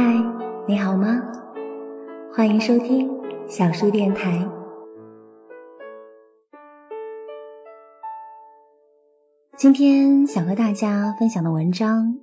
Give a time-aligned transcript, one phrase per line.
[0.00, 0.14] 嗨，
[0.68, 1.20] 你好吗？
[2.32, 3.10] 欢迎收听
[3.48, 4.48] 小树电台。
[9.56, 12.16] 今天想和大家分享的文章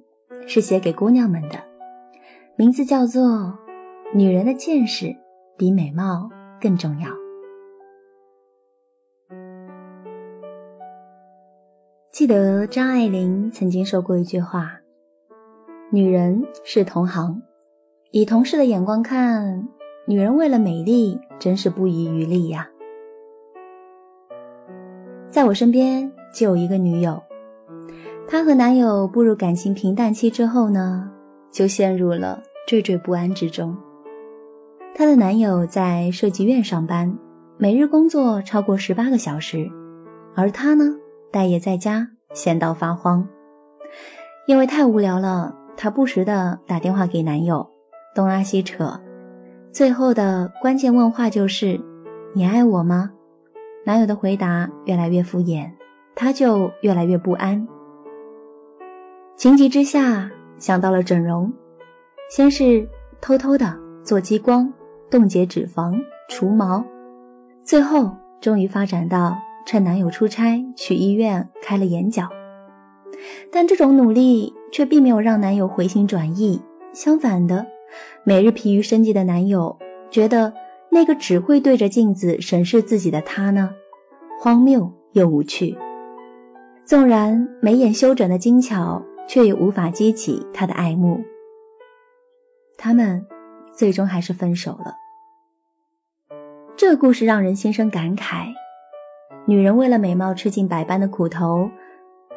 [0.47, 1.61] 是写给姑娘们的，
[2.55, 3.23] 名字叫做
[4.13, 5.13] 《女人的见识
[5.57, 6.29] 比美貌
[6.61, 7.09] 更重要》。
[12.09, 14.79] 记得张爱玲曾经说过一句话。
[15.91, 17.41] 女人是同行，
[18.15, 19.67] 以同事的眼光看，
[20.07, 22.65] 女人为了美丽真是不遗余力呀。
[25.29, 27.21] 在我身边就有一个女友，
[28.25, 31.11] 她和男友步入感情平淡期之后呢，
[31.51, 33.75] 就陷入了惴惴不安之中。
[34.95, 37.13] 她的男友在设计院上班，
[37.57, 39.69] 每日工作超过十八个小时，
[40.33, 40.95] 而她呢，
[41.33, 43.27] 待业在家，闲到发慌，
[44.47, 45.53] 因为太无聊了。
[45.75, 47.69] 她不时的打电话给男友，
[48.15, 48.99] 东拉西扯，
[49.73, 51.79] 最后的关键问话就是
[52.33, 53.11] ：“你爱我吗？”
[53.85, 55.69] 男友的回答越来越敷衍，
[56.15, 57.67] 她就越来越不安。
[59.35, 61.51] 情急之下想到了整容，
[62.31, 62.87] 先是
[63.19, 64.71] 偷偷的做激光、
[65.11, 65.93] 冻结脂肪、
[66.29, 66.83] 除毛，
[67.63, 72.29] 最后终于发展到趁男友出差去医院开了眼角。
[73.51, 76.61] 但这种努力却并没有让男友回心转意，
[76.93, 77.65] 相反的，
[78.23, 79.77] 每日疲于生计的男友
[80.09, 80.53] 觉得
[80.89, 83.75] 那个只会对着镜子审视自己的他呢，
[84.39, 85.77] 荒谬又无趣。
[86.83, 91.23] 纵然眉眼修整的精巧，却也无法激起他的爱慕。
[92.77, 93.25] 他们
[93.73, 94.95] 最终还是分手了。
[96.75, 98.53] 这故事让人心生感慨：
[99.45, 101.69] 女人为了美貌吃尽百般的苦头。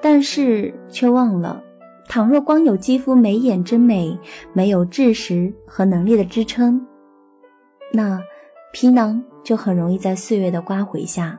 [0.01, 1.61] 但是却忘了，
[2.09, 4.19] 倘若光有肌肤眉眼之美，
[4.55, 6.81] 没有知识和能力的支撑，
[7.93, 8.19] 那
[8.73, 11.39] 皮囊就很容易在岁月的刮毁下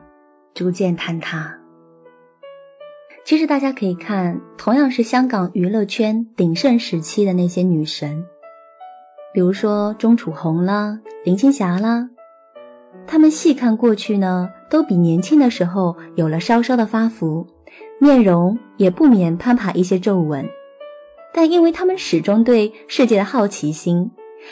[0.54, 1.52] 逐渐坍塌。
[3.24, 8.24] 其实大家可以看，同样是香港娱乐圈鼎盛时期的那些女神，
[9.34, 12.08] 比如说钟楚红啦、林青霞啦，
[13.08, 17.44] 她们细看过去呢，都比年轻的时候有了稍稍的发福。
[18.00, 20.48] 面容也不免攀爬一些皱纹，
[21.40, 24.10] 但因为他们始终对世界的好奇心，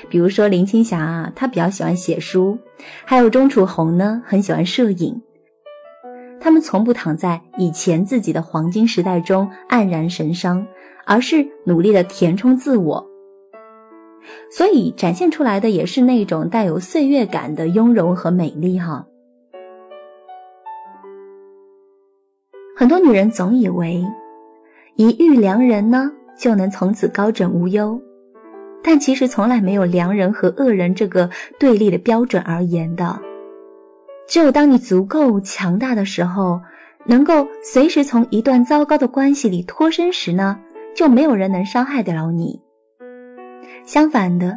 [0.08, 2.56] 比如说林青霞啊，她比较喜欢写书，
[3.04, 5.20] 还有钟楚红呢，很喜欢摄影。
[6.40, 10.66] 他们从不躺在以前自己的黄金时代中黯然神伤，
[11.04, 13.06] 而是努力的填充自我，
[14.50, 19.04] 所以展现出来的也是那种带有岁月感的雍容和美丽哈。
[22.74, 24.02] 很多女人总以为，
[24.96, 28.00] 一遇良人呢，就能从此高枕无忧，
[28.82, 31.28] 但其实从来没有良人和恶人这个
[31.58, 33.20] 对立的标准而言的。
[34.28, 36.60] 只有当你足够强大的时候，
[37.06, 40.58] 能够随时从一段糟糕的关系里脱身时呢，
[40.94, 42.60] 就没有人能伤害得了你。
[43.84, 44.56] 相反的，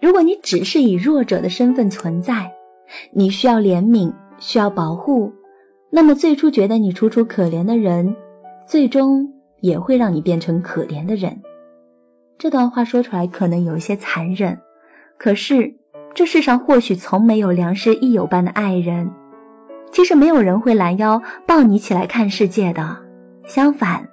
[0.00, 2.52] 如果你只是以弱者的身份存在，
[3.12, 5.32] 你需要怜悯，需要保护。
[5.88, 8.16] 那么，最初觉得你楚楚可怜的人，
[8.66, 11.40] 最终也会让你变成可怜的人。
[12.36, 14.60] 这段话说出来可能有一些残忍，
[15.16, 15.74] 可是
[16.12, 19.10] 这世上或许从没有良师益友般的爱人。
[19.90, 22.98] 其实没有人会拦腰抱你起来看世界的，
[23.46, 24.06] 相反，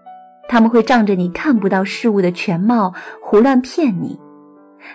[0.47, 4.17] 他们会仗着你看不到事物的全貌，胡乱骗你。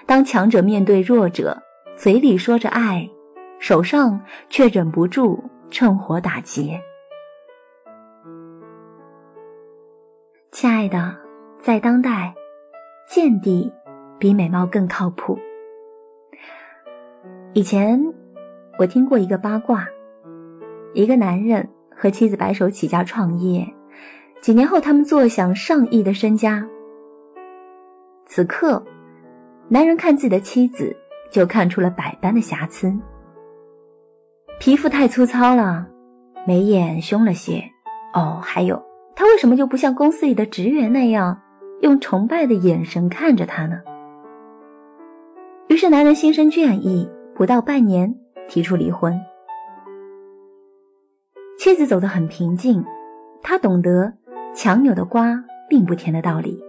[0.06, 1.62] 当强者面对弱者，
[1.96, 3.06] 嘴里说着爱，
[3.58, 5.42] 手上却忍不住。
[5.70, 6.80] 趁火打劫，
[10.64, 11.14] 亲爱的，
[11.60, 12.34] 在当代，
[13.06, 13.70] 见地
[14.18, 15.38] 比美貌更靠谱。
[17.52, 18.02] 以前
[18.78, 19.86] 我听过一个八卦，
[20.94, 23.74] 一个男人和妻子白手起家创业，
[24.40, 26.66] 几年后他们坐享上亿的身家。
[28.24, 28.82] 此刻，
[29.68, 30.96] 男人看自己的妻子，
[31.30, 32.90] 就看出了百般的瑕疵。
[34.58, 35.86] 皮肤太粗糙了，
[36.46, 37.62] 眉眼凶了些。
[38.14, 38.82] 哦，还有，
[39.16, 41.40] 他为什么就不像公司里的职员那样，
[41.82, 43.80] 用崇拜的眼神看着他呢？
[45.68, 48.14] 于是男人心生倦意，不到半年
[48.48, 49.18] 提出离婚。
[51.58, 52.84] 妻子走得很平静，
[53.42, 54.12] 她懂得
[54.54, 56.62] 强扭的瓜并不甜的道理，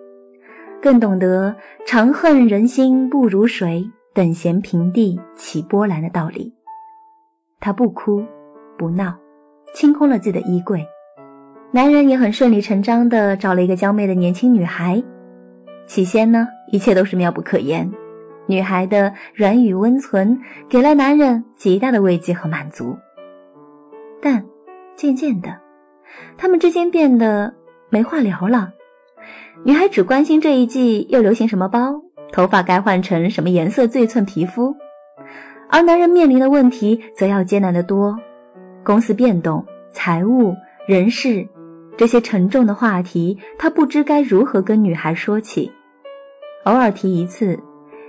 [0.82, 1.56] 更懂得
[1.86, 6.54] 长恨人心不如水，等闲平地起波澜的道理。
[7.60, 8.24] 她不哭，
[8.78, 9.14] 不闹，
[9.74, 10.86] 清空了自己的衣柜。
[11.76, 15.04] 男人也很顺理成章的找了一个娇媚的年轻女孩。
[15.86, 17.92] 起先呢，一切都是妙不可言，
[18.48, 20.40] 女孩的软语温存
[20.70, 22.96] 给了男人极大的慰藉和满足。
[24.22, 24.42] 但
[24.96, 25.54] 渐渐的，
[26.38, 27.54] 他们之间变得
[27.90, 28.72] 没话聊了。
[29.66, 32.02] 女孩只关心这一季又流行什么包，
[32.32, 34.74] 头发该换成什么颜色最衬皮肤，
[35.70, 38.18] 而男人面临的问题则要艰难得多。
[38.82, 40.56] 公司变动、财务、
[40.88, 41.46] 人事
[41.98, 45.72] 这些沉重的话题，他不知该如何跟女孩说起。
[46.66, 47.60] 偶尔提一次，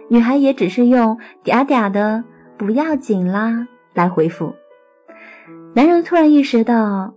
[0.09, 2.25] 女孩也只是用嗲嗲的
[2.59, 4.55] “不要紧啦”来回复。
[5.75, 7.15] 男人突然意识到，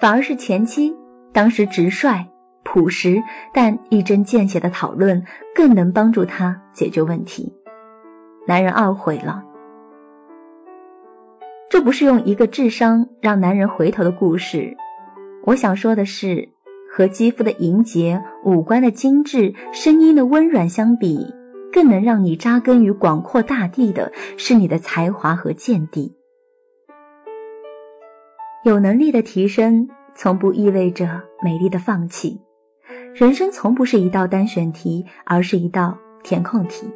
[0.00, 0.96] 反而是前妻
[1.32, 2.26] 当时直率、
[2.64, 5.22] 朴实但一针见血的讨论，
[5.54, 7.54] 更能帮助他解决问题。
[8.46, 9.44] 男人懊悔了。
[11.70, 14.76] 这不是用一个智商让男人回头的故事，
[15.46, 16.48] 我想说的是。
[16.96, 21.26] 和肌肤的莹洁、五官的精致、声音的温软相比，
[21.72, 26.14] 更能让你扎根于广阔大地的是你的才华和见地。
[28.62, 32.40] 有能力的提升，从不意味着美丽的放弃。
[33.12, 36.86] 人生从不是一道单选题，而是一道填空题。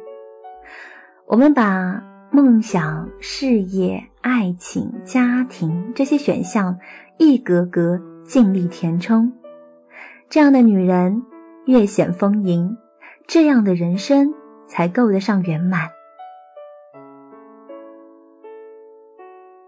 [1.27, 6.79] 我们把梦想、事业、爱情、家庭这些选项
[7.17, 7.99] 一格格
[8.29, 9.33] 尽力填充。
[10.29, 11.19] 这样的女人
[11.65, 12.77] 越显丰盈，
[13.25, 14.31] 这样的人生
[14.67, 15.89] 才够得上圆满。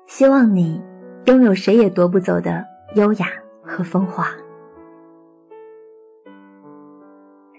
[0.05, 0.79] 希望你
[1.25, 2.63] 拥有谁也夺不走的
[2.93, 3.29] 优雅
[3.63, 4.27] 和风华。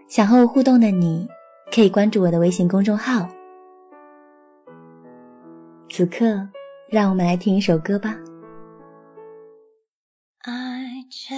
[0.06, 1.26] 想和我互动的你，
[1.74, 3.28] 可以关注我的微信公众号。
[5.90, 6.48] 此刻，
[6.88, 8.14] 让我们来听一首歌吧。
[11.12, 11.28] Just